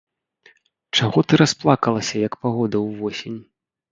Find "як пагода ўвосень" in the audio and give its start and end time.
2.27-3.37